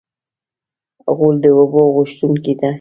غول 1.15 1.35
د 1.43 1.45
اوبو 1.57 1.81
غوښتونکی 1.95 2.53
دی. 2.59 2.69